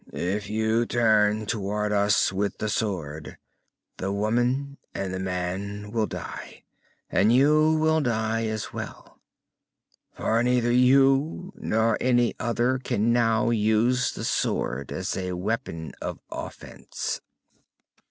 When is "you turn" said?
0.49-1.45